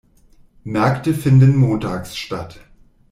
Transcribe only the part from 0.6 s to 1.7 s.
Märkte finden